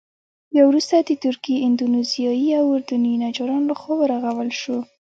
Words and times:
بیا 0.51 0.63
وروسته 0.67 0.95
د 0.99 1.11
تركي، 1.25 1.55
اندونيزيايي 1.67 2.49
او 2.59 2.65
اردني 2.75 3.13
نجارانو 3.23 3.67
له 3.69 3.75
خوا 3.79 3.93
ورغول 3.97 4.49
شو. 4.61 4.77